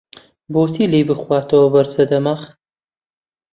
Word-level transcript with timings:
بۆ 0.51 0.61
چی 0.73 0.83
لێی 0.91 1.07
بخواتەوە 1.09 1.67
بەرزە 1.73 2.03
دەماخ؟! 2.11 2.41